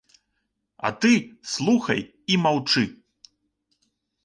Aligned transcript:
А 0.87 0.89
ты 1.05 1.13
слухай 1.51 2.01
і 2.33 2.41
маўчы. 2.47 2.83